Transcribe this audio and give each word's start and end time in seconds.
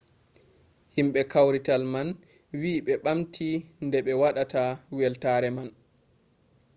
himɓe 0.95 1.19
kawrital 1.31 1.83
man 1.93 2.09
wi 2.59 2.71
ɓe 2.85 2.93
ɓamti 3.03 3.47
nde 3.85 3.97
be 4.05 4.11
waɗata 4.21 4.61
weltaare 4.97 5.49
man 5.57 5.69